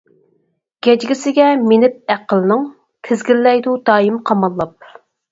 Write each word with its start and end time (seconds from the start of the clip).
گەجگىسىگە 0.85 1.49
مىنىپ 1.65 1.99
ئەقىلنىڭ، 2.13 2.63
تىزگىنلەيدۇ 3.09 3.75
دائىم 3.91 4.17
قاماللاپ. 4.31 4.89